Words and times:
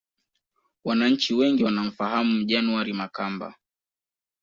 Wananchi 0.85 1.33
wengi 1.33 1.63
wanamfahamu 1.63 2.43
January 2.43 2.93
Makamba 2.93 3.55